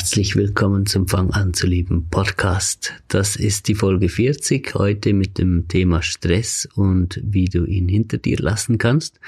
[0.00, 2.94] herzlich willkommen zum Fang an zu lieben Podcast.
[3.08, 8.16] Das ist die Folge 40, heute mit dem Thema Stress und wie du ihn hinter
[8.16, 9.20] dir lassen kannst.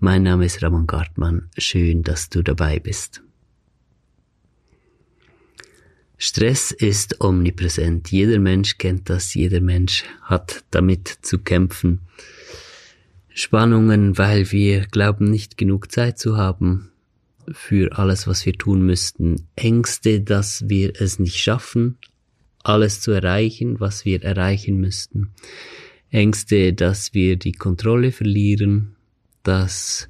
[0.00, 3.22] Mein Name ist Ramon Gartmann, schön, dass du dabei bist.
[6.18, 8.12] Stress ist omnipräsent.
[8.12, 12.02] Jeder Mensch kennt das, jeder Mensch hat damit zu kämpfen.
[13.30, 16.91] Spannungen, weil wir glauben nicht genug Zeit zu haben,
[17.52, 19.48] für alles, was wir tun müssten.
[19.56, 21.98] Ängste, dass wir es nicht schaffen,
[22.62, 25.32] alles zu erreichen, was wir erreichen müssten.
[26.10, 28.96] Ängste, dass wir die Kontrolle verlieren,
[29.42, 30.08] dass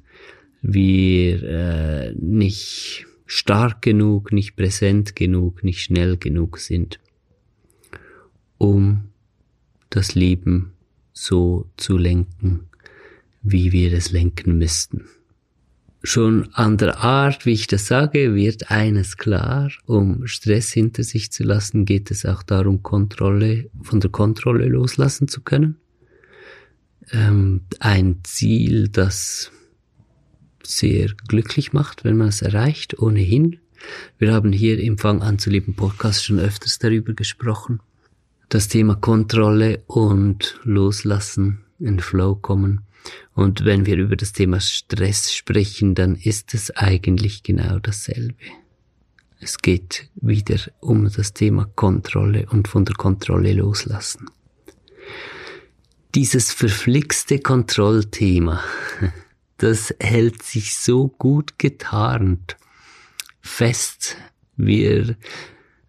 [0.61, 6.99] wir äh, nicht stark genug, nicht präsent genug, nicht schnell genug sind,
[8.57, 9.09] um
[9.89, 10.73] das Leben
[11.13, 12.67] so zu lenken,
[13.41, 15.05] wie wir es lenken müssten.
[16.05, 19.71] Schon an der Art, wie ich das sage, wird eines klar.
[19.85, 25.29] Um Stress hinter sich zu lassen, geht es auch darum, Kontrolle, von der Kontrolle loslassen
[25.29, 25.77] zu können.
[27.11, 29.49] Ähm, ein Ziel, das
[30.61, 33.59] sehr glücklich macht, wenn man es erreicht, ohnehin.
[34.17, 37.79] Wir haben hier im Fang an zu lieben Podcast schon öfters darüber gesprochen.
[38.49, 42.81] Das Thema Kontrolle und Loslassen, in Flow kommen
[43.33, 48.35] und wenn wir über das Thema Stress sprechen, dann ist es eigentlich genau dasselbe.
[49.39, 54.29] Es geht wieder um das Thema Kontrolle und von der Kontrolle loslassen.
[56.15, 58.61] Dieses verflixte Kontrollthema,
[59.57, 62.55] das hält sich so gut getarnt
[63.41, 64.15] fest.
[64.55, 65.17] Wir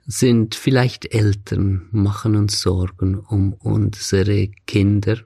[0.06, 5.18] sind vielleicht Eltern, machen uns Sorgen um unsere Kinder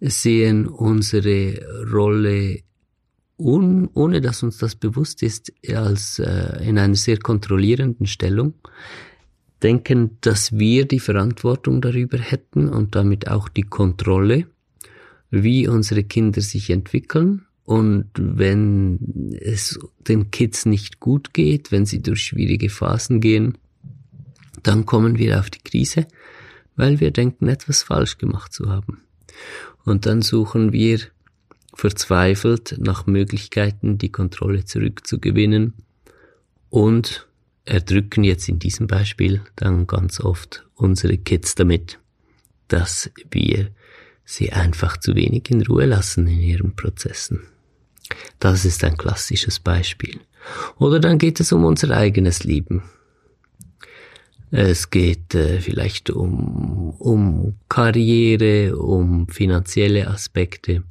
[0.00, 1.60] sehen unsere
[1.92, 2.60] Rolle
[3.38, 8.54] un, ohne dass uns das bewusst ist, als äh, in einer sehr kontrollierenden Stellung,
[9.62, 14.46] denken, dass wir die Verantwortung darüber hätten und damit auch die Kontrolle,
[15.30, 17.46] wie unsere Kinder sich entwickeln.
[17.64, 23.58] Und wenn es den Kids nicht gut geht, wenn sie durch schwierige Phasen gehen,
[24.62, 26.06] dann kommen wir auf die Krise,
[26.76, 29.02] weil wir denken, etwas falsch gemacht zu haben.
[29.86, 31.00] Und dann suchen wir
[31.72, 35.74] verzweifelt nach Möglichkeiten, die Kontrolle zurückzugewinnen
[36.68, 37.26] und
[37.64, 41.98] erdrücken jetzt in diesem Beispiel dann ganz oft unsere Kids damit,
[42.68, 43.70] dass wir
[44.24, 47.42] sie einfach zu wenig in Ruhe lassen in ihren Prozessen.
[48.40, 50.20] Das ist ein klassisches Beispiel.
[50.78, 52.82] Oder dann geht es um unser eigenes Leben.
[54.50, 60.84] Es geht äh, vielleicht um, um Karriere, um finanzielle Aspekte.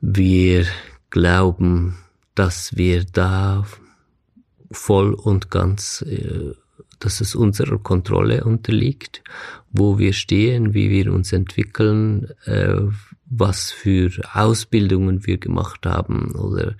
[0.00, 0.66] Wir
[1.10, 1.98] glauben,
[2.34, 3.64] dass wir da
[4.70, 6.52] voll und ganz, äh,
[6.98, 9.22] dass es unserer Kontrolle unterliegt,
[9.70, 12.80] wo wir stehen, wie wir uns entwickeln, äh,
[13.30, 16.76] was für Ausbildungen wir gemacht haben oder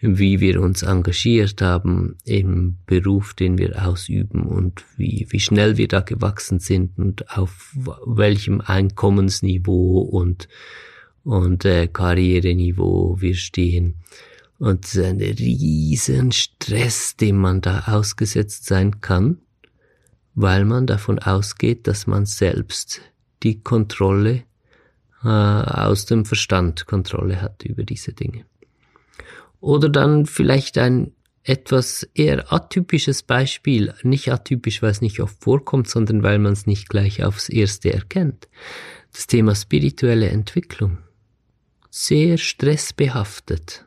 [0.00, 5.88] wie wir uns engagiert haben im Beruf, den wir ausüben und wie, wie schnell wir
[5.88, 7.74] da gewachsen sind und auf
[8.04, 10.48] welchem Einkommensniveau und,
[11.24, 13.94] und äh, Karriereniveau wir stehen.
[14.58, 19.38] Und ein riesen Stress, dem man da ausgesetzt sein kann,
[20.36, 23.00] weil man davon ausgeht, dass man selbst
[23.42, 24.44] die Kontrolle
[25.24, 28.44] äh, aus dem Verstand Kontrolle hat über diese Dinge.
[29.60, 35.88] Oder dann vielleicht ein etwas eher atypisches Beispiel, nicht atypisch, weil es nicht oft vorkommt,
[35.88, 38.48] sondern weil man es nicht gleich aufs erste erkennt.
[39.12, 40.98] Das Thema spirituelle Entwicklung.
[41.88, 43.85] Sehr stressbehaftet.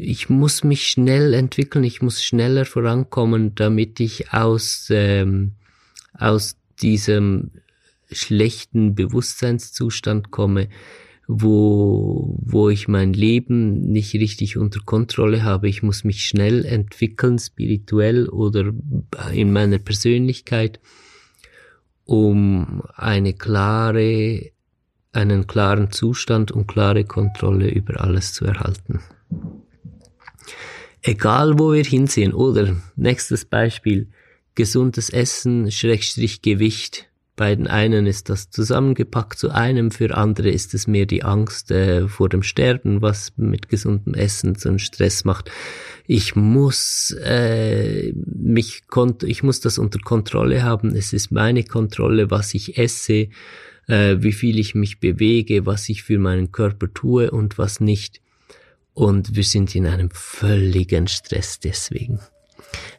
[0.00, 5.54] Ich muss mich schnell entwickeln, ich muss schneller vorankommen, damit ich aus, ähm,
[6.12, 7.50] aus diesem
[8.08, 10.68] schlechten Bewusstseinszustand komme,
[11.26, 15.68] wo, wo ich mein Leben nicht richtig unter Kontrolle habe.
[15.68, 18.72] Ich muss mich schnell entwickeln, spirituell oder
[19.32, 20.78] in meiner Persönlichkeit,
[22.04, 24.52] um eine klare,
[25.10, 29.00] einen klaren Zustand und klare Kontrolle über alles zu erhalten.
[31.02, 34.08] Egal wo wir hinsehen, oder nächstes Beispiel,
[34.54, 37.08] gesundes Essen, Schrägstrich Gewicht,
[37.38, 41.70] bei den einen ist das zusammengepackt zu einem, für andere ist es mehr die Angst
[41.70, 45.48] äh, vor dem Sterben, was mit gesundem Essen so einen Stress macht.
[46.08, 48.82] Ich muss äh, mich
[49.22, 50.96] ich muss das unter Kontrolle haben.
[50.96, 53.28] Es ist meine Kontrolle, was ich esse,
[53.86, 58.20] äh, wie viel ich mich bewege, was ich für meinen Körper tue und was nicht.
[58.98, 62.18] Und wir sind in einem völligen Stress deswegen.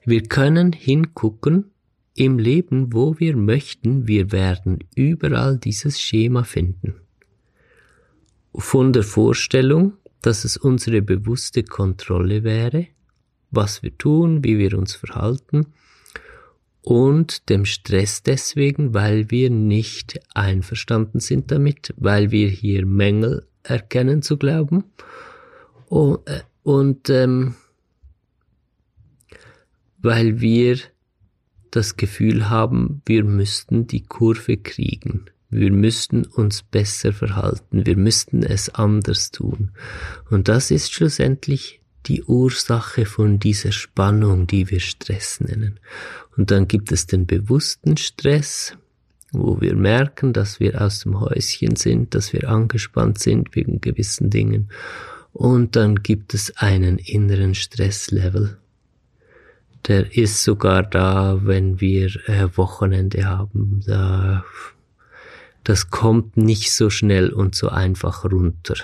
[0.05, 1.71] Wir können hingucken
[2.15, 6.95] im Leben, wo wir möchten, wir werden überall dieses Schema finden.
[8.55, 12.87] Von der Vorstellung, dass es unsere bewusste Kontrolle wäre,
[13.51, 15.65] was wir tun, wie wir uns verhalten,
[16.81, 24.21] und dem Stress deswegen, weil wir nicht einverstanden sind damit, weil wir hier Mängel erkennen
[24.21, 24.85] zu glauben
[25.89, 27.55] und, äh, und ähm,
[29.97, 30.77] weil wir
[31.71, 35.25] das Gefühl haben, wir müssten die Kurve kriegen.
[35.49, 37.85] Wir müssten uns besser verhalten.
[37.85, 39.71] Wir müssten es anders tun.
[40.29, 45.79] Und das ist schlussendlich die Ursache von dieser Spannung, die wir Stress nennen.
[46.37, 48.77] Und dann gibt es den bewussten Stress,
[49.31, 54.29] wo wir merken, dass wir aus dem Häuschen sind, dass wir angespannt sind wegen gewissen
[54.29, 54.69] Dingen.
[55.33, 58.57] Und dann gibt es einen inneren Stresslevel.
[59.87, 63.81] Der ist sogar da, wenn wir äh, Wochenende haben.
[63.85, 64.43] Da,
[65.63, 68.75] das kommt nicht so schnell und so einfach runter.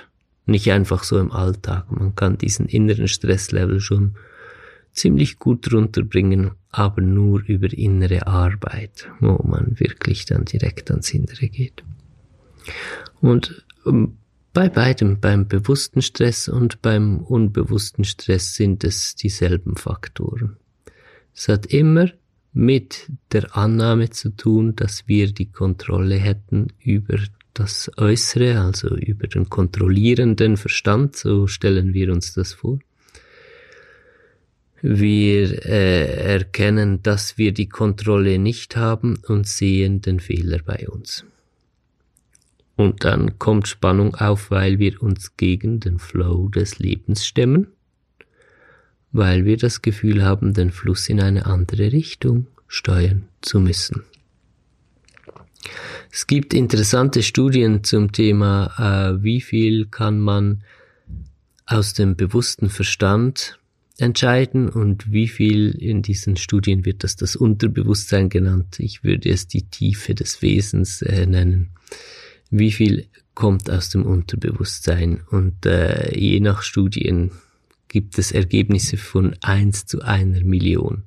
[0.45, 1.91] Nicht einfach so im Alltag.
[1.91, 4.15] Man kann diesen inneren Stresslevel schon
[4.93, 11.47] ziemlich gut runterbringen, aber nur über innere Arbeit, wo man wirklich dann direkt ans Innere
[11.49, 11.83] geht.
[13.21, 14.17] Und ähm,
[14.55, 20.55] bei beidem, beim bewussten Stress und beim unbewussten Stress sind es dieselben Faktoren.
[21.35, 22.09] Es hat immer
[22.53, 27.17] mit der Annahme zu tun, dass wir die Kontrolle hätten über
[27.53, 32.79] das Äußere, also über den kontrollierenden Verstand, so stellen wir uns das vor.
[34.81, 41.25] Wir äh, erkennen, dass wir die Kontrolle nicht haben und sehen den Fehler bei uns.
[42.75, 47.67] Und dann kommt Spannung auf, weil wir uns gegen den Flow des Lebens stemmen,
[49.11, 54.03] weil wir das Gefühl haben, den Fluss in eine andere Richtung steuern zu müssen.
[56.11, 60.63] Es gibt interessante Studien zum Thema, äh, wie viel kann man
[61.65, 63.57] aus dem bewussten Verstand
[63.97, 68.79] entscheiden und wie viel in diesen Studien wird das das Unterbewusstsein genannt.
[68.79, 71.71] Ich würde es die Tiefe des Wesens äh, nennen
[72.49, 75.21] wie viel kommt aus dem Unterbewusstsein.
[75.29, 77.31] Und äh, je nach Studien
[77.87, 81.03] gibt es Ergebnisse von eins zu einer Million.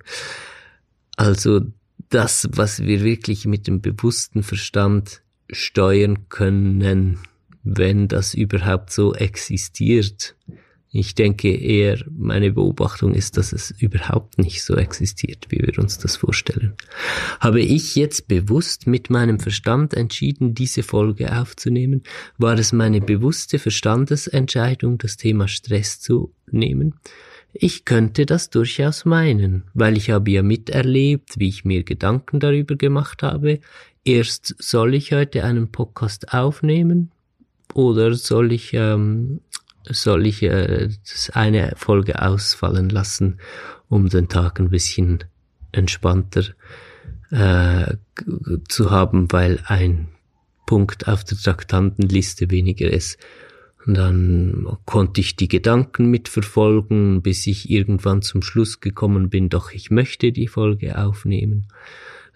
[1.16, 1.62] Also
[2.10, 7.18] das, was wir wirklich mit dem bewussten Verstand steuern können,
[7.64, 10.36] wenn das überhaupt so existiert,
[10.90, 15.98] ich denke eher, meine Beobachtung ist, dass es überhaupt nicht so existiert, wie wir uns
[15.98, 16.72] das vorstellen.
[17.40, 22.04] Habe ich jetzt bewusst mit meinem Verstand entschieden, diese Folge aufzunehmen?
[22.38, 26.94] War es meine bewusste Verstandesentscheidung, das Thema Stress zu nehmen?
[27.52, 32.76] Ich könnte das durchaus meinen, weil ich habe ja miterlebt, wie ich mir Gedanken darüber
[32.76, 33.60] gemacht habe.
[34.04, 37.10] Erst soll ich heute einen Podcast aufnehmen
[37.74, 39.40] oder soll ich ähm,
[39.90, 40.88] soll ich äh,
[41.32, 43.38] eine Folge ausfallen lassen,
[43.88, 45.24] um den Tag ein bisschen
[45.72, 46.44] entspannter
[47.30, 47.96] äh,
[48.68, 50.08] zu haben, weil ein
[50.66, 53.18] Punkt auf der Traktantenliste weniger ist.
[53.86, 59.72] Und dann konnte ich die Gedanken mitverfolgen, bis ich irgendwann zum Schluss gekommen bin, doch
[59.72, 61.68] ich möchte die Folge aufnehmen.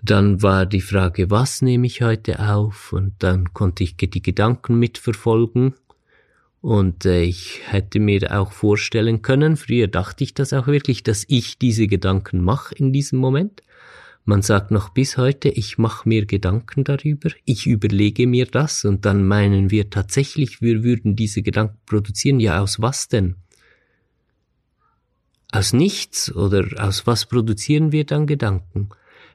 [0.02, 2.92] Dann war die Frage, was nehme ich heute auf?
[2.92, 5.75] Und dann konnte ich die Gedanken mitverfolgen
[6.62, 11.25] und äh, ich hätte mir auch vorstellen können, früher dachte ich das auch wirklich, dass
[11.28, 13.62] ich diese Gedanken mache in diesem Moment.
[14.25, 19.04] Man sagt noch bis heute, ich mache mir Gedanken darüber, ich überlege mir das und
[19.04, 22.38] dann meinen wir tatsächlich, wir würden diese Gedanken produzieren.
[22.38, 23.35] Ja, aus was denn?
[25.50, 28.90] Aus nichts oder aus was produzieren wir dann Gedanken?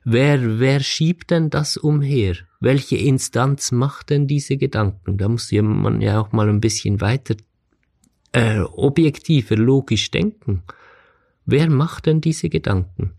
[0.09, 2.37] Wer, wer schiebt denn das umher?
[2.61, 5.17] Welche Instanz macht denn diese Gedanken?
[5.17, 7.35] Da muss man ja auch mal ein bisschen weiter
[8.31, 10.63] äh, objektiver, logisch denken.
[11.45, 13.11] Wer macht denn diese Gedanken?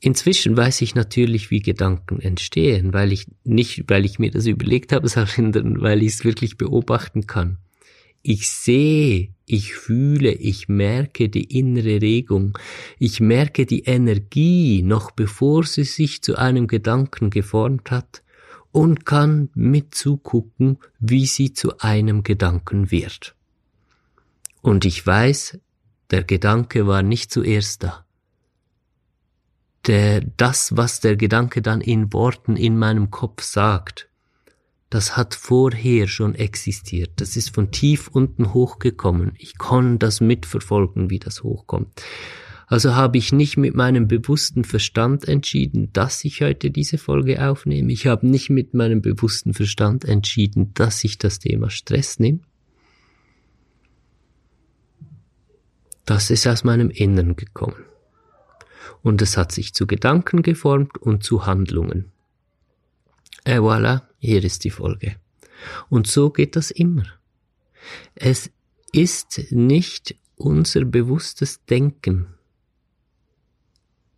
[0.00, 4.94] Inzwischen weiß ich natürlich, wie Gedanken entstehen, weil ich nicht, weil ich mir das überlegt
[4.94, 7.58] habe, sondern weil ich es wirklich beobachten kann.
[8.30, 12.58] Ich sehe, ich fühle, ich merke die innere Regung,
[12.98, 18.22] ich merke die Energie, noch bevor sie sich zu einem Gedanken geformt hat,
[18.70, 23.34] und kann mitzugucken, wie sie zu einem Gedanken wird.
[24.60, 25.58] Und ich weiß,
[26.10, 28.04] der Gedanke war nicht zuerst da.
[29.86, 34.07] Der, das, was der Gedanke dann in Worten in meinem Kopf sagt,
[34.90, 37.12] das hat vorher schon existiert.
[37.16, 39.32] Das ist von tief unten hochgekommen.
[39.38, 42.02] Ich kann das mitverfolgen, wie das hochkommt.
[42.66, 47.92] Also habe ich nicht mit meinem bewussten Verstand entschieden, dass ich heute diese Folge aufnehme.
[47.92, 52.40] Ich habe nicht mit meinem bewussten Verstand entschieden, dass ich das Thema Stress nehme.
[56.04, 57.84] Das ist aus meinem Innern gekommen.
[59.02, 62.12] Und es hat sich zu Gedanken geformt und zu Handlungen.
[63.48, 65.16] Et voilà, hier ist die Folge.
[65.88, 67.06] Und so geht das immer.
[68.14, 68.50] Es
[68.92, 72.26] ist nicht unser bewusstes Denken,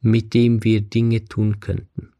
[0.01, 2.13] mit dem wir Dinge tun könnten.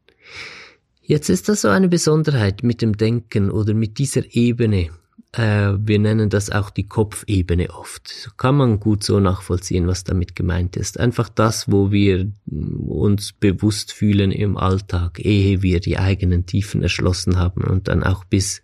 [1.01, 4.91] Jetzt ist das so eine Besonderheit mit dem Denken oder mit dieser Ebene,
[5.33, 8.31] äh, wir nennen das auch die Kopfebene oft.
[8.37, 10.99] Kann man gut so nachvollziehen, was damit gemeint ist.
[10.99, 17.37] Einfach das, wo wir uns bewusst fühlen im Alltag, ehe wir die eigenen Tiefen erschlossen
[17.37, 18.61] haben und dann auch bis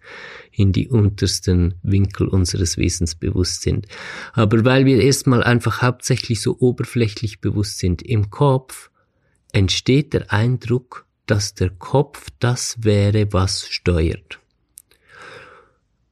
[0.51, 3.87] in die untersten Winkel unseres Wesens bewusst sind.
[4.33, 8.89] Aber weil wir erstmal einfach hauptsächlich so oberflächlich bewusst sind im Kopf,
[9.53, 14.39] entsteht der Eindruck, dass der Kopf das wäre, was steuert.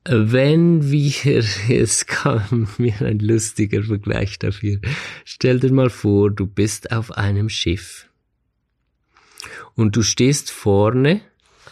[0.07, 4.79] Wenn wir, es kam mir ein lustiger Vergleich dafür.
[5.23, 8.07] Stell dir mal vor, du bist auf einem Schiff
[9.75, 11.21] und du stehst vorne,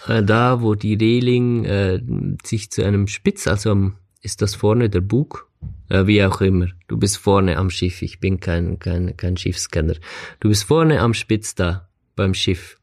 [0.08, 2.02] äh, da wo die Reling äh,
[2.44, 5.50] sich zu einem Spitz, also ist das vorne der Bug,
[5.90, 6.68] äh, wie auch immer.
[6.88, 8.02] Du bist vorne am Schiff.
[8.02, 9.96] Ich bin kein kein kein Schiffskenner.
[10.40, 12.78] Du bist vorne am Spitz da beim Schiff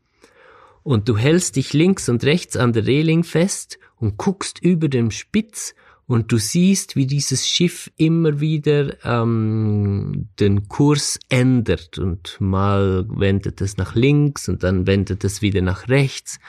[0.82, 5.10] und du hältst dich links und rechts an der Reling fest und guckst über dem
[5.10, 5.74] Spitz
[6.06, 13.60] und du siehst, wie dieses Schiff immer wieder ähm, den Kurs ändert und mal wendet
[13.60, 16.40] es nach links und dann wendet es wieder nach rechts.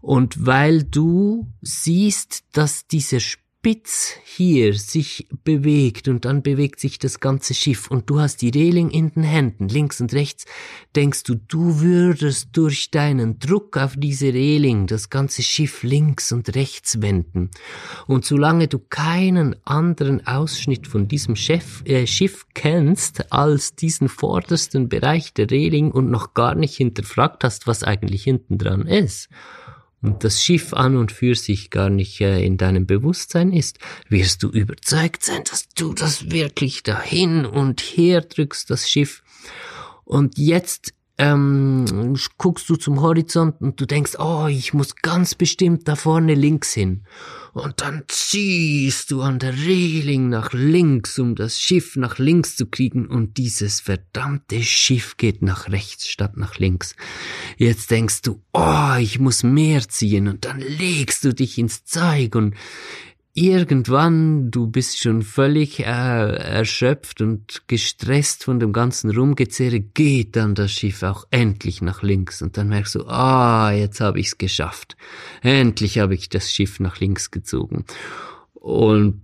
[0.00, 6.98] Und weil du siehst, dass dieser Spitz Spitz hier sich bewegt und dann bewegt sich
[6.98, 10.44] das ganze Schiff und du hast die Reling in den Händen, links und rechts,
[10.94, 16.54] denkst du, du würdest durch deinen Druck auf diese Reling das ganze Schiff links und
[16.54, 17.48] rechts wenden.
[18.06, 24.90] Und solange du keinen anderen Ausschnitt von diesem Chef, äh, Schiff kennst als diesen vordersten
[24.90, 29.30] Bereich der Reling und noch gar nicht hinterfragt hast, was eigentlich hinten dran ist,
[30.04, 34.42] und das Schiff an und für sich gar nicht äh, in deinem Bewusstsein ist, wirst
[34.42, 39.22] du überzeugt sein, dass du das wirklich dahin und her drückst, das Schiff.
[40.04, 45.86] Und jetzt ähm, guckst du zum Horizont und du denkst, oh, ich muss ganz bestimmt
[45.86, 47.04] da vorne links hin.
[47.52, 52.66] Und dann ziehst du an der Reling nach links, um das Schiff nach links zu
[52.66, 56.96] kriegen und dieses verdammte Schiff geht nach rechts statt nach links.
[57.56, 62.34] Jetzt denkst du, oh, ich muss mehr ziehen und dann legst du dich ins Zeug
[62.34, 62.54] und
[63.34, 70.54] irgendwann, du bist schon völlig äh, erschöpft und gestresst von dem ganzen Rumgezehre, geht dann
[70.54, 74.96] das Schiff auch endlich nach links und dann merkst du, ah, jetzt habe ich's geschafft.
[75.42, 77.84] Endlich habe ich das Schiff nach links gezogen.
[78.54, 79.22] Und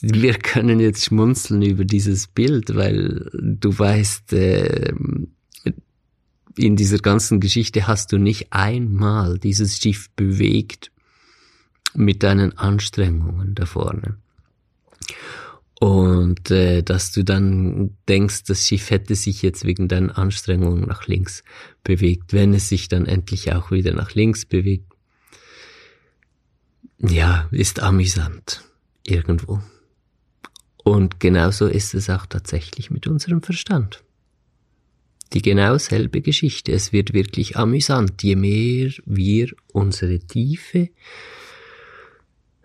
[0.00, 4.92] wir können jetzt schmunzeln über dieses Bild, weil du weißt, äh,
[6.56, 10.91] in dieser ganzen Geschichte hast du nicht einmal dieses Schiff bewegt
[11.94, 14.16] mit deinen Anstrengungen da vorne.
[15.80, 21.08] Und äh, dass du dann denkst, das Schiff hätte sich jetzt wegen deinen Anstrengungen nach
[21.08, 21.42] links
[21.82, 24.92] bewegt, wenn es sich dann endlich auch wieder nach links bewegt.
[26.98, 28.62] Ja, ist amüsant
[29.02, 29.60] irgendwo.
[30.84, 34.04] Und genauso ist es auch tatsächlich mit unserem Verstand.
[35.32, 36.70] Die genau selbe Geschichte.
[36.70, 40.90] Es wird wirklich amüsant, je mehr wir unsere Tiefe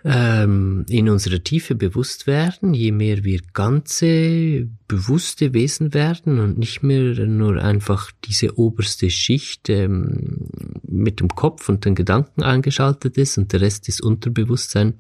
[0.10, 6.82] ähm, in unserer Tiefe bewusst werden, je mehr wir ganze bewusste Wesen werden und nicht
[6.82, 10.48] mehr nur einfach diese oberste Schicht ähm,
[10.88, 14.94] mit dem Kopf und den Gedanken eingeschaltet ist und der Rest ist Unterbewusstsein,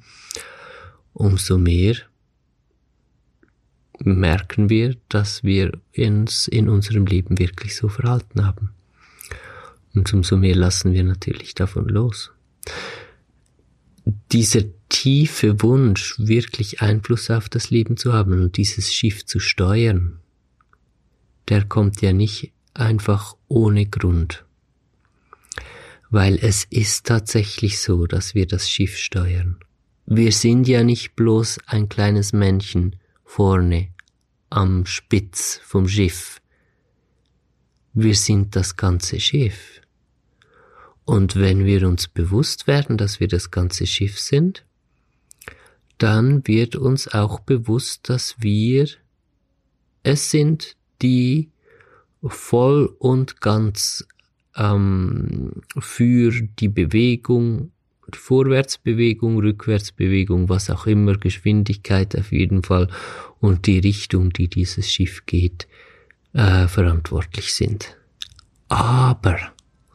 [1.14, 1.96] umso mehr
[4.00, 8.72] merken wir, dass wir uns in unserem Leben wirklich so verhalten haben.
[9.96, 12.34] Und umso mehr lassen wir natürlich davon los.
[14.32, 20.20] Dieser tiefe Wunsch, wirklich Einfluss auf das Leben zu haben und dieses Schiff zu steuern,
[21.50, 24.46] der kommt ja nicht einfach ohne Grund.
[26.10, 29.58] Weil es ist tatsächlich so, dass wir das Schiff steuern.
[30.06, 32.96] Wir sind ja nicht bloß ein kleines Männchen
[33.26, 33.90] vorne
[34.50, 36.40] am Spitz vom Schiff.
[37.94, 39.82] Wir sind das ganze Schiff.
[41.08, 44.66] Und wenn wir uns bewusst werden, dass wir das ganze Schiff sind,
[46.00, 48.90] dann wird uns auch bewusst, dass wir
[50.04, 51.50] es sind, die
[52.22, 54.06] voll und ganz
[54.58, 57.72] ähm, für die Bewegung,
[58.14, 62.90] die Vorwärtsbewegung, Rückwärtsbewegung, was auch immer, Geschwindigkeit auf jeden Fall
[63.40, 65.70] und die Richtung, die dieses Schiff geht,
[66.34, 67.96] äh, verantwortlich sind.
[68.68, 69.38] Aber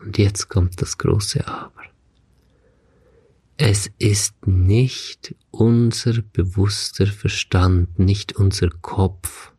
[0.02, 1.82] und jetzt kommt das große Aber.
[3.56, 9.52] Es ist nicht unser bewusster Verstand, nicht unser Kopf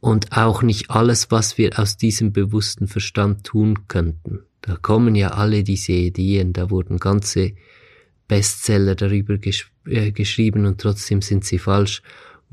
[0.00, 4.40] und auch nicht alles, was wir aus diesem bewussten Verstand tun könnten.
[4.60, 7.54] Da kommen ja alle diese Ideen, da wurden ganze
[8.28, 12.02] Bestseller darüber gesch äh, geschrieben und trotzdem sind sie falsch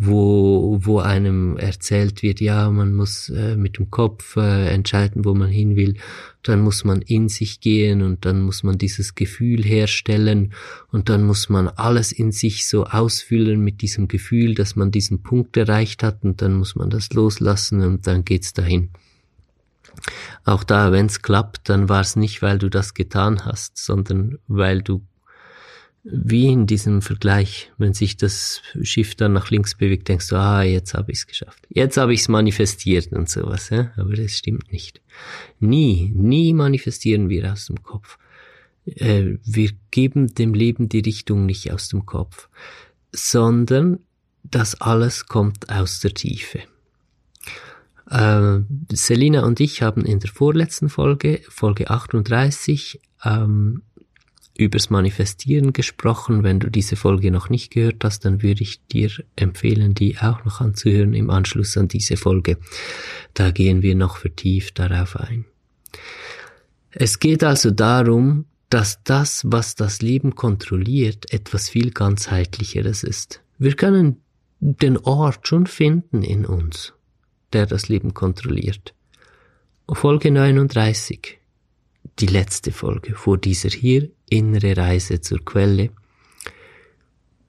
[0.01, 5.33] wo, wo einem erzählt wird, ja, man muss äh, mit dem Kopf äh, entscheiden, wo
[5.33, 5.97] man hin will,
[6.41, 10.53] dann muss man in sich gehen und dann muss man dieses Gefühl herstellen
[10.89, 15.21] und dann muss man alles in sich so ausfüllen mit diesem Gefühl, dass man diesen
[15.21, 18.91] Punkt erreicht hat und dann muss man das loslassen und dann geht's dahin.
[20.45, 24.81] Auch da, wenn's klappt, dann war es nicht, weil du das getan hast, sondern weil
[24.81, 25.01] du
[26.11, 30.63] wie in diesem Vergleich, wenn sich das Schiff dann nach links bewegt, denkst du, ah,
[30.63, 31.67] jetzt habe ich es geschafft.
[31.69, 33.91] Jetzt habe ich es manifestiert und sowas, ja?
[33.97, 35.01] aber das stimmt nicht.
[35.59, 38.17] Nie, nie manifestieren wir aus dem Kopf.
[38.85, 42.49] Äh, wir geben dem Leben die Richtung nicht aus dem Kopf,
[43.11, 43.99] sondern
[44.43, 46.59] das alles kommt aus der Tiefe.
[48.09, 48.59] Äh,
[48.91, 53.83] Selina und ich haben in der vorletzten Folge, Folge 38, ähm,
[54.59, 56.43] übers Manifestieren gesprochen.
[56.43, 60.43] Wenn du diese Folge noch nicht gehört hast, dann würde ich dir empfehlen, die auch
[60.43, 62.57] noch anzuhören im Anschluss an diese Folge.
[63.33, 65.45] Da gehen wir noch vertieft darauf ein.
[66.91, 73.41] Es geht also darum, dass das, was das Leben kontrolliert, etwas viel ganzheitlicheres ist.
[73.57, 74.17] Wir können
[74.59, 76.93] den Ort schon finden in uns,
[77.53, 78.93] der das Leben kontrolliert.
[79.87, 81.39] Folge 39
[82.19, 85.91] die letzte Folge vor dieser hier, innere Reise zur Quelle.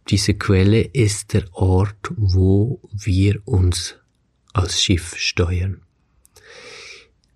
[0.09, 3.97] Diese Quelle ist der Ort, wo wir uns
[4.53, 5.83] als Schiff steuern.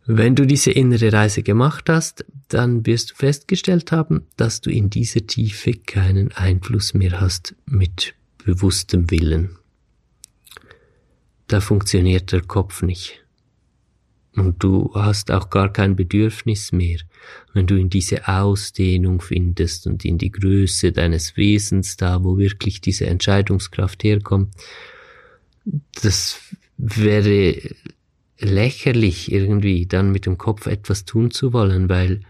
[0.06, 4.90] Wenn du diese innere Reise gemacht hast, dann wirst du festgestellt haben, dass du in
[4.90, 9.56] dieser Tiefe keinen Einfluss mehr hast mit bewusstem Willen.
[11.46, 13.23] Da funktioniert der Kopf nicht.
[14.36, 16.98] Und du hast auch gar kein Bedürfnis mehr,
[17.52, 22.80] wenn du in diese Ausdehnung findest und in die Größe deines Wesens, da wo wirklich
[22.80, 24.52] diese Entscheidungskraft herkommt.
[26.02, 26.40] Das
[26.76, 27.56] wäre
[28.38, 32.20] lächerlich irgendwie dann mit dem Kopf etwas tun zu wollen, weil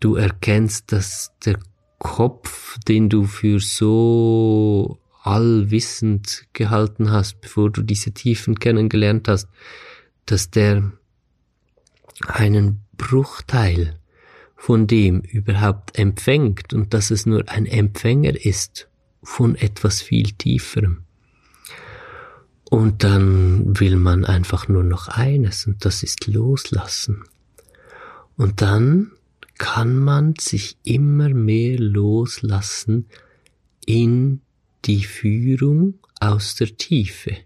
[0.00, 1.58] du erkennst, dass der
[1.98, 9.48] Kopf, den du für so allwissend gehalten hast, bevor du diese Tiefen kennengelernt hast,
[10.26, 10.92] dass der
[12.26, 13.98] einen Bruchteil
[14.56, 18.88] von dem überhaupt empfängt und dass es nur ein Empfänger ist
[19.22, 21.04] von etwas viel tieferem.
[22.68, 27.22] Und dann will man einfach nur noch eines und das ist loslassen.
[28.36, 29.12] Und dann
[29.56, 33.06] kann man sich immer mehr loslassen
[33.86, 34.40] in
[34.84, 37.36] die Führung aus der Tiefe.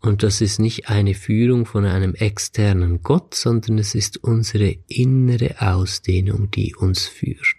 [0.00, 5.60] Und das ist nicht eine Führung von einem externen Gott, sondern es ist unsere innere
[5.60, 7.56] Ausdehnung, die uns führt.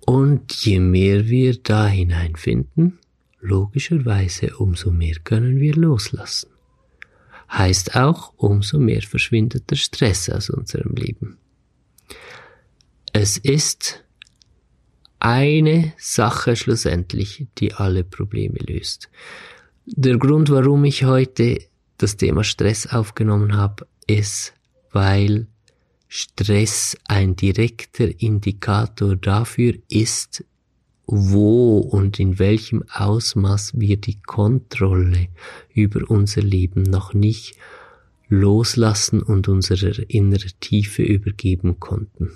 [0.00, 2.98] Und je mehr wir da hineinfinden,
[3.40, 6.48] logischerweise umso mehr können wir loslassen.
[7.50, 11.36] Heißt auch, umso mehr verschwindet der Stress aus unserem Leben.
[13.12, 14.04] Es ist
[15.18, 19.10] eine Sache schlussendlich, die alle Probleme löst.
[19.96, 21.60] Der Grund, warum ich heute
[21.96, 24.52] das Thema Stress aufgenommen habe, ist,
[24.92, 25.46] weil
[26.08, 30.44] Stress ein direkter Indikator dafür ist,
[31.06, 35.28] wo und in welchem Ausmaß wir die Kontrolle
[35.72, 37.56] über unser Leben noch nicht
[38.28, 42.32] loslassen und unserer innere Tiefe übergeben konnten.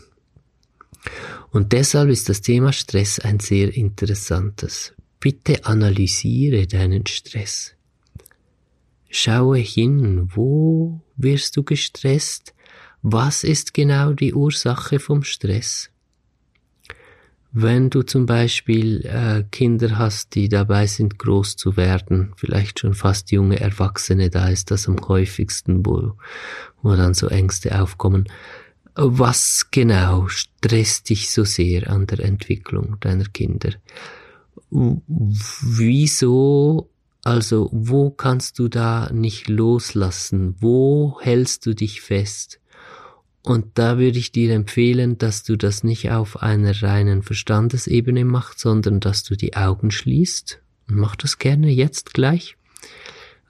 [1.51, 4.95] Und deshalb ist das Thema Stress ein sehr interessantes.
[5.23, 7.77] Bitte analysiere deinen Stress.
[9.09, 12.53] Schaue hin, wo wirst du gestresst?
[13.03, 15.91] Was ist genau die Ursache vom Stress?
[17.53, 22.95] Wenn du zum Beispiel äh, Kinder hast, die dabei sind, groß zu werden, vielleicht schon
[22.95, 26.15] fast junge Erwachsene, da ist das am häufigsten, wo,
[26.83, 28.29] wo dann so Ängste aufkommen.
[28.97, 33.71] Was genau stresst dich so sehr an der Entwicklung deiner Kinder?
[34.71, 36.91] Wieso,
[37.23, 40.57] also wo kannst du da nicht loslassen?
[40.61, 42.61] Wo hältst du dich fest?
[43.43, 48.61] Und da würde ich dir empfehlen, dass du das nicht auf einer reinen Verstandesebene machst,
[48.61, 50.61] sondern dass du die Augen schließt.
[50.89, 52.57] Und mach das gerne jetzt gleich.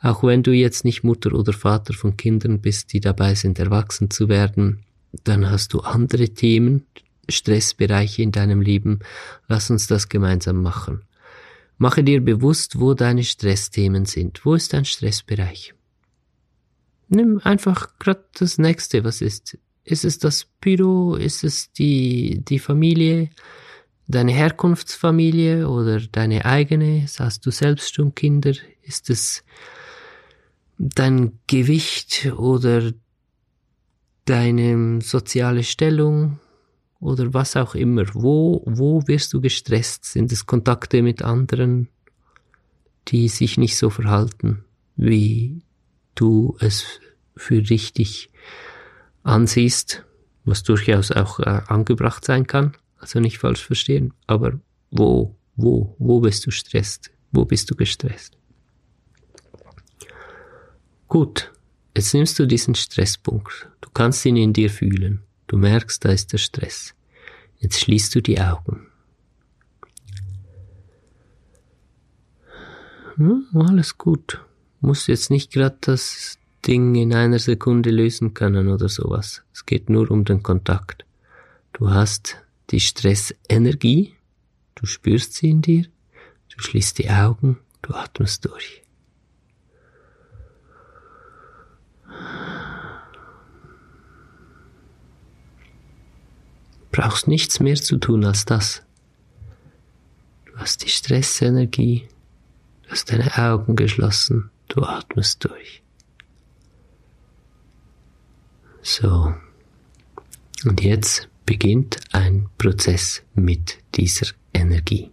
[0.01, 4.11] Auch wenn du jetzt nicht Mutter oder Vater von Kindern bist, die dabei sind, erwachsen
[4.11, 4.81] zu werden,
[5.25, 6.87] dann hast du andere Themen,
[7.29, 9.01] Stressbereiche in deinem Leben.
[9.49, 11.03] Lass uns das gemeinsam machen.
[11.79, 14.45] Mache dir bewusst, wo deine Stressthemen sind.
[14.45, 15.75] Wo ist dein Stressbereich?
[17.09, 19.59] Nimm einfach gerade das nächste, was ist.
[19.85, 21.17] Ist es das Büro?
[21.17, 23.31] Ist es die, die Familie?
[24.07, 27.07] Deine Herkunftsfamilie oder deine eigene?
[27.19, 28.55] Hast du selbst schon Kinder?
[28.83, 29.45] Ist es
[30.79, 32.93] dein Gewicht oder
[34.25, 36.39] deine soziale Stellung
[37.03, 38.07] oder was auch immer.
[38.15, 40.07] Wo, wo wirst du gestresst?
[40.07, 41.89] Sind es Kontakte mit anderen,
[43.09, 44.65] die sich nicht so verhalten,
[44.97, 45.63] wie
[46.15, 46.85] du es
[47.37, 48.31] für richtig
[49.23, 50.05] ansiehst,
[50.45, 54.59] was durchaus auch äh, angebracht sein kann, also nicht falsch verstehen, aber
[54.91, 57.11] wo, wo, wo bist du stresst?
[57.31, 58.37] Wo bist du gestresst?
[61.09, 61.53] Gut,
[61.97, 63.69] Jetzt nimmst du diesen Stresspunkt.
[63.81, 65.23] Du kannst ihn in dir fühlen.
[65.47, 66.95] Du merkst, da ist der Stress.
[67.59, 68.87] Jetzt schließt du die Augen.
[73.17, 74.41] Hm, alles gut.
[74.81, 79.43] Du musst jetzt nicht gerade das Ding in einer Sekunde lösen können oder sowas.
[79.53, 81.05] Es geht nur um den Kontakt.
[81.73, 82.37] Du hast
[82.71, 84.15] die Stressenergie,
[84.75, 88.82] du spürst sie in dir, du schließt die Augen, du atmest durch.
[96.93, 98.83] Brauchst nichts mehr zu tun als das.
[100.47, 102.07] Du hast die Stressenergie,
[102.83, 105.83] du hast deine Augen geschlossen, du atmest durch.
[108.83, 109.35] So.
[110.65, 115.11] Und jetzt beginnt ein Prozess mit dieser Energie.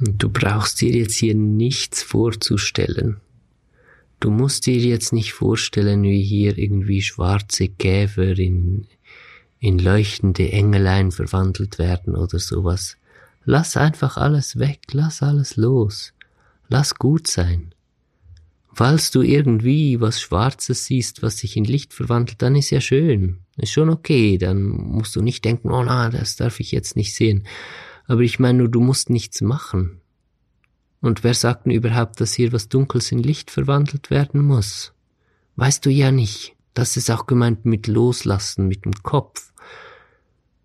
[0.00, 3.20] Du brauchst dir jetzt hier nichts vorzustellen.
[4.20, 8.86] Du musst dir jetzt nicht vorstellen, wie hier irgendwie schwarze Käfer in,
[9.60, 12.96] in leuchtende Engelein verwandelt werden oder sowas.
[13.44, 16.12] Lass einfach alles weg, lass alles los.
[16.68, 17.74] Lass gut sein.
[18.74, 23.38] Falls du irgendwie was Schwarzes siehst, was sich in Licht verwandelt, dann ist ja schön.
[23.56, 24.38] Ist schon okay.
[24.38, 27.44] Dann musst du nicht denken, oh na, das darf ich jetzt nicht sehen.
[28.06, 30.00] Aber ich meine nur, du musst nichts machen.
[31.00, 34.92] Und wer sagt denn überhaupt, dass hier was Dunkles in Licht verwandelt werden muss?
[35.56, 36.54] Weißt du ja nicht.
[36.74, 39.52] Das ist auch gemeint mit Loslassen, mit dem Kopf.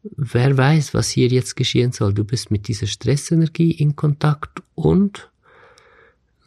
[0.03, 2.13] Wer weiß, was hier jetzt geschehen soll.
[2.13, 5.31] Du bist mit dieser Stressenergie in Kontakt und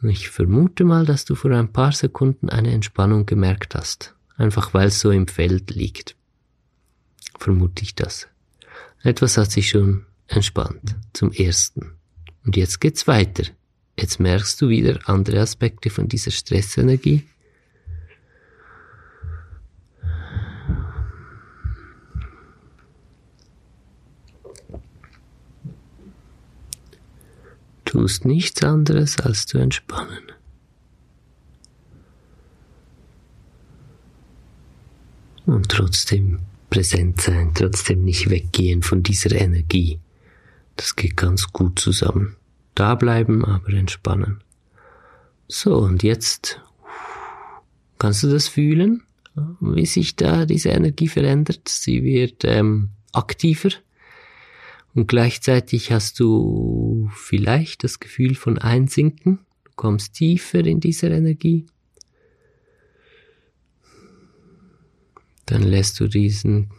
[0.03, 4.15] ich vermute mal, dass du vor ein paar Sekunden eine Entspannung gemerkt hast.
[4.35, 6.15] Einfach weil es so im Feld liegt.
[7.39, 8.27] Vermute ich das.
[9.01, 10.95] Etwas hat sich schon entspannt.
[11.13, 11.93] Zum ersten.
[12.45, 13.43] Und jetzt geht's weiter.
[13.99, 17.23] Jetzt merkst du wieder andere Aspekte von dieser Stressenergie.
[27.85, 30.31] Tust nichts anderes als zu entspannen.
[35.47, 39.99] Und trotzdem präsent sein, trotzdem nicht weggehen von dieser Energie.
[40.75, 42.36] Das geht ganz gut zusammen
[42.79, 44.43] da bleiben, aber entspannen.
[45.47, 46.61] So, und jetzt
[47.99, 49.03] kannst du das fühlen,
[49.59, 51.67] wie sich da diese Energie verändert.
[51.69, 53.69] Sie wird ähm, aktiver
[54.93, 59.39] und gleichzeitig hast du vielleicht das Gefühl von Einsinken.
[59.63, 61.67] Du kommst tiefer in dieser Energie.
[65.45, 66.71] Dann lässt du diesen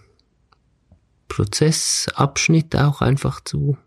[1.29, 3.79] Prozessabschnitt auch einfach zu.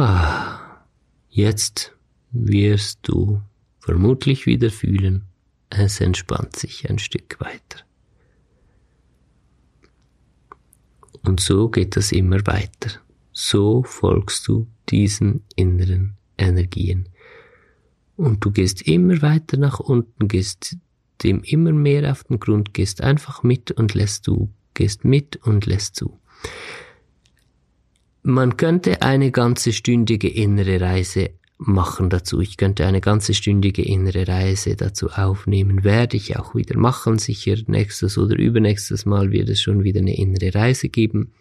[0.00, 0.84] Ah,
[1.28, 1.92] jetzt
[2.30, 3.42] wirst du
[3.80, 5.24] vermutlich wieder fühlen,
[5.70, 7.80] es entspannt sich ein Stück weiter.
[11.24, 12.92] Und so geht das immer weiter.
[13.32, 17.08] So folgst du diesen inneren Energien.
[18.14, 20.76] Und du gehst immer weiter nach unten, gehst
[21.24, 25.66] dem immer mehr auf den Grund, gehst einfach mit und lässt du gehst mit und
[25.66, 26.20] lässt zu.
[28.22, 32.40] Man könnte eine ganze stündige innere Reise machen dazu.
[32.40, 37.18] Ich könnte eine ganze stündige innere Reise dazu aufnehmen, werde ich auch wieder machen.
[37.18, 41.32] Sicher nächstes oder übernächstes Mal wird es schon wieder eine innere Reise geben.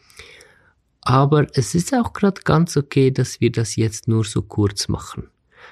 [1.02, 5.30] Aber es ist auch gerade ganz okay, dass wir das jetzt nur so kurz machen.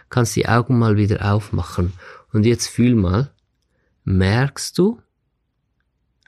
[0.09, 1.93] Kannst die Augen mal wieder aufmachen.
[2.31, 3.33] Und jetzt fühl mal,
[4.03, 4.99] merkst du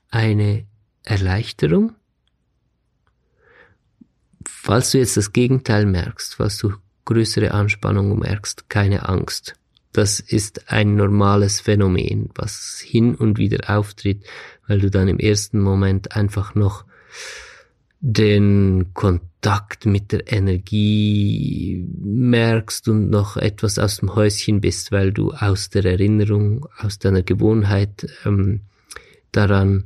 [0.09, 0.65] eine
[1.03, 1.93] Erleichterung?
[4.47, 6.73] Falls du jetzt das Gegenteil merkst, falls du
[7.05, 9.55] größere Anspannung merkst, keine Angst.
[9.93, 14.25] Das ist ein normales Phänomen, was hin und wieder auftritt,
[14.67, 16.85] weil du dann im ersten Moment einfach noch
[17.99, 25.31] den Kontakt mit der Energie merkst und noch etwas aus dem Häuschen bist, weil du
[25.31, 28.61] aus der Erinnerung, aus deiner Gewohnheit ähm,
[29.31, 29.85] daran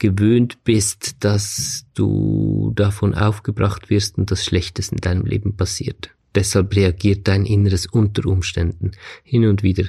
[0.00, 6.10] gewöhnt bist, dass du davon aufgebracht wirst und das Schlechtes in deinem Leben passiert.
[6.34, 8.92] Deshalb reagiert dein Inneres unter Umständen.
[9.22, 9.84] Hin und wieder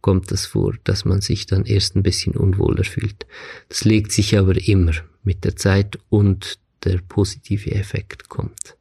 [0.00, 3.26] kommt das vor, dass man sich dann erst ein bisschen unwohler fühlt.
[3.68, 4.92] Das legt sich aber immer
[5.24, 8.76] mit der Zeit und der positive Effekt kommt.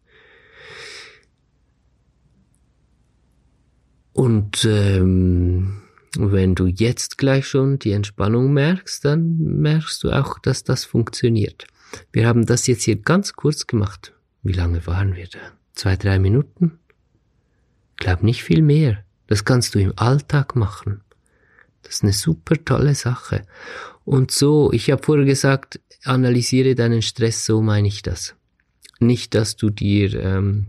[4.13, 5.81] Und ähm,
[6.19, 11.67] wenn du jetzt gleich schon die Entspannung merkst, dann merkst du auch, dass das funktioniert.
[12.11, 14.13] Wir haben das jetzt hier ganz kurz gemacht.
[14.43, 15.39] Wie lange waren wir da?
[15.73, 16.79] Zwei, drei Minuten?
[17.97, 19.03] Glaub nicht viel mehr.
[19.27, 21.01] Das kannst du im Alltag machen.
[21.81, 23.43] Das ist eine super tolle Sache.
[24.03, 28.35] Und so, ich habe vorher gesagt, analysiere deinen Stress, so meine ich das.
[28.99, 30.67] Nicht, dass du dir ähm,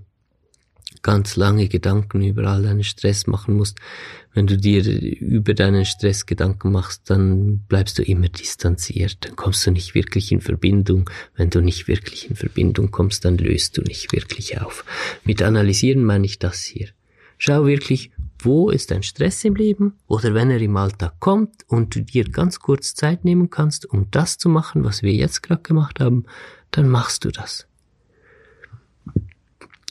[1.03, 3.79] ganz lange Gedanken über all deinen Stress machen musst.
[4.37, 4.85] Wenn du dir
[5.19, 9.25] über deinen Stress Gedanken machst, dann bleibst du immer distanziert.
[9.25, 11.09] Dann kommst du nicht wirklich in Verbindung.
[11.37, 14.85] Wenn du nicht wirklich in Verbindung kommst, dann löst du nicht wirklich auf.
[15.25, 16.89] Mit analysieren meine ich das hier.
[17.39, 21.95] Schau wirklich, wo ist dein Stress im Leben oder wenn er im Alltag kommt und
[21.95, 25.63] du dir ganz kurz Zeit nehmen kannst, um das zu machen, was wir jetzt gerade
[25.63, 26.27] gemacht haben,
[26.73, 27.67] dann machst du das.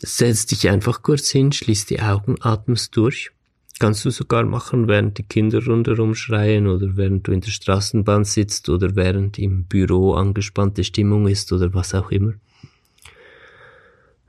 [0.04, 3.32] Setz dich einfach kurz hin, schließ die Augen, atmest durch.
[3.78, 8.24] Kannst du sogar machen, während die Kinder rundherum schreien oder während du in der Straßenbahn
[8.24, 12.34] sitzt oder während im Büro angespannte Stimmung ist oder was auch immer.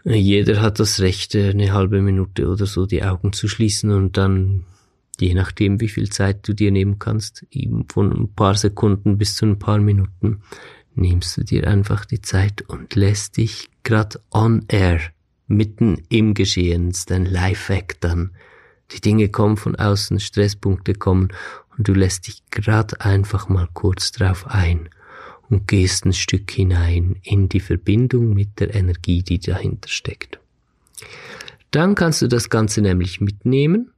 [0.05, 4.65] Jeder hat das Recht, eine halbe Minute oder so die Augen zu schließen und dann,
[5.19, 7.45] je nachdem, wie viel Zeit du dir nehmen kannst,
[7.89, 10.43] von ein paar Sekunden bis zu ein paar Minuten,
[10.95, 15.01] nimmst du dir einfach die Zeit und lässt dich grad on air
[15.49, 18.31] mitten im Geschehen, ist ein Live-Act dann.
[18.93, 21.29] Die Dinge kommen von außen, Stresspunkte kommen
[21.77, 24.89] und du lässt dich grad einfach mal kurz drauf ein
[25.49, 30.39] und gehst ein Stück hinein in die Verbindung mit der Energie, die dahinter steckt.
[31.71, 33.91] Dann kannst du das Ganze nämlich mitnehmen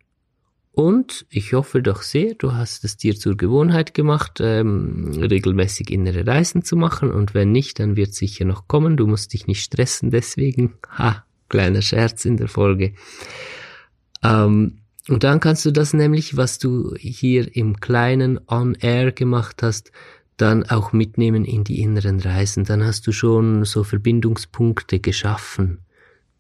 [0.72, 6.26] und ich hoffe doch sehr, du hast es dir zur Gewohnheit gemacht, ähm, regelmäßig innere
[6.26, 8.96] Reisen zu machen und wenn nicht, dann wird sicher noch kommen.
[8.96, 10.74] Du musst dich nicht stressen deswegen.
[10.96, 12.92] Ha, Kleiner Scherz in der Folge.
[14.22, 14.78] Ähm,
[15.08, 19.90] und dann kannst du das nämlich, was du hier im kleinen On-Air gemacht hast,
[20.36, 22.64] dann auch mitnehmen in die inneren Reisen.
[22.64, 25.78] Dann hast du schon so Verbindungspunkte geschaffen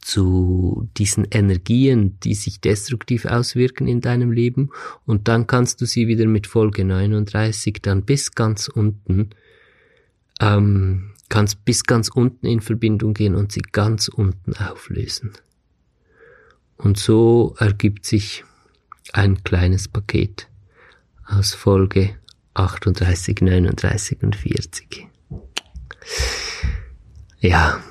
[0.00, 4.70] zu diesen Energien, die sich destruktiv auswirken in deinem Leben.
[5.06, 9.30] Und dann kannst du sie wieder mit Folge 39 dann bis ganz unten
[10.40, 15.32] ähm, kannst bis ganz unten in Verbindung gehen und sie ganz unten auflösen.
[16.78, 18.44] Und so ergibt sich
[19.12, 20.48] ein kleines Paket
[21.26, 22.16] aus Folge
[22.54, 25.08] 38, 39 und 40.
[27.40, 27.82] Ja,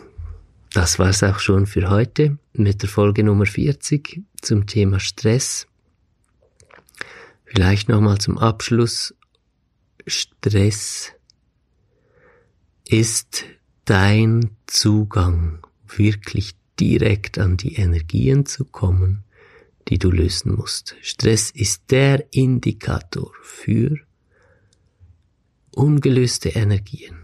[0.72, 5.68] das war's auch schon für heute mit der Folge Nummer 40 zum Thema Stress.
[7.46, 9.14] Vielleicht nochmal zum Abschluss.
[10.06, 11.12] Stress
[12.86, 13.44] ist
[13.86, 19.24] dein Zugang wirklich direkt an die Energien zu kommen,
[19.88, 20.96] die du lösen musst.
[21.02, 23.98] Stress ist der Indikator für
[25.72, 27.16] ungelöste Energien.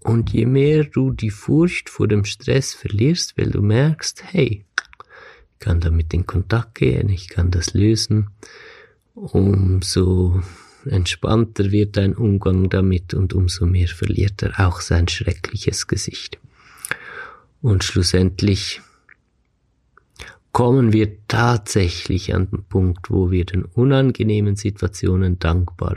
[0.00, 4.66] Und je mehr du die Furcht vor dem Stress verlierst, weil du merkst, hey,
[5.52, 8.28] ich kann damit in Kontakt gehen, ich kann das lösen,
[9.14, 10.42] umso
[10.84, 16.38] entspannter wird dein Umgang damit und umso mehr verliert er auch sein schreckliches Gesicht.
[17.64, 18.82] Und schlussendlich
[20.52, 25.96] kommen wir tatsächlich an den Punkt, wo wir den unangenehmen Situationen dankbar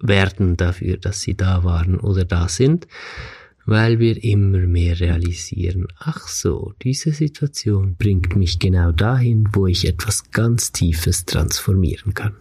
[0.00, 2.86] werden dafür, dass sie da waren oder da sind,
[3.64, 9.88] weil wir immer mehr realisieren, ach so, diese Situation bringt mich genau dahin, wo ich
[9.88, 12.36] etwas ganz Tiefes transformieren kann.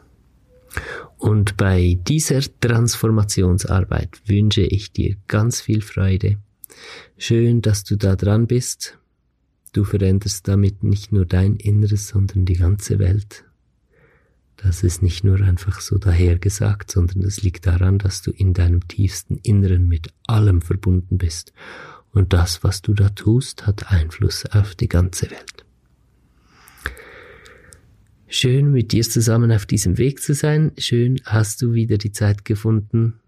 [1.17, 6.35] Und bei dieser Transformationsarbeit wünsche ich dir ganz viel Freude.
[7.17, 8.97] Schön, dass du da dran bist.
[9.73, 13.45] Du veränderst damit nicht nur dein Inneres, sondern die ganze Welt.
[14.57, 18.87] Das ist nicht nur einfach so dahergesagt, sondern es liegt daran, dass du in deinem
[18.87, 21.51] tiefsten Inneren mit allem verbunden bist.
[22.11, 25.65] Und das, was du da tust, hat Einfluss auf die ganze Welt.
[28.27, 30.71] Schön mit dir zusammen auf diesem Weg zu sein.
[30.77, 33.20] Schön hast du wieder die Zeit gefunden,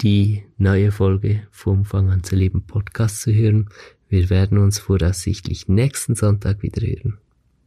[0.00, 3.68] die neue Folge vom Fang an zu leben Podcast zu hören.
[4.08, 7.18] Wir werden uns voraussichtlich nächsten Sonntag wieder hören.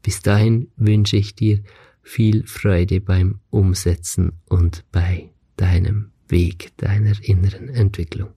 [0.01, 1.59] Bis dahin wünsche ich dir
[2.01, 8.29] viel Freude beim Umsetzen und bei deinem Weg deiner inneren Entwicklung.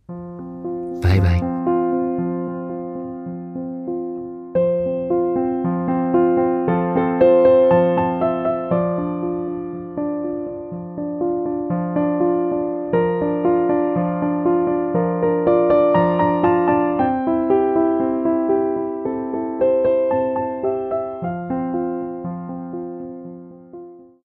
[1.01, 1.64] Bye bye.